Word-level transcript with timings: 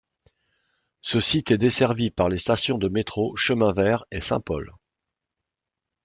Ce 1.03 1.19
site 1.21 1.51
est 1.51 1.59
desservi 1.59 2.09
par 2.09 2.27
les 2.27 2.39
stations 2.39 2.79
de 2.79 2.87
métro 2.89 3.35
Chemin 3.35 3.71
Vert 3.71 4.03
et 4.09 4.19
Saint-Paul. 4.19 4.73